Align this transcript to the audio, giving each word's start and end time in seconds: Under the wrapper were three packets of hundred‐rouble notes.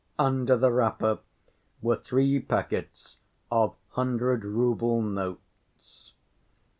Under 0.17 0.57
the 0.57 0.71
wrapper 0.71 1.19
were 1.83 1.95
three 1.95 2.39
packets 2.39 3.17
of 3.51 3.75
hundred‐rouble 3.93 5.03
notes. 5.03 6.13